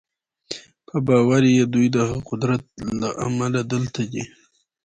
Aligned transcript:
په 0.87 0.95
باور 1.07 1.43
یې 1.57 1.63
دوی 1.73 1.87
د 1.91 1.95
هغه 2.05 2.19
قدرت 2.29 2.61
له 3.01 3.09
امله 3.27 3.61
دلته 3.73 4.01
دي 4.11 4.23